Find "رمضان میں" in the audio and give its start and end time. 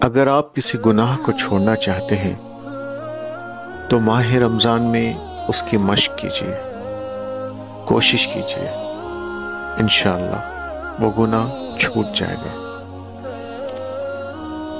4.32-5.14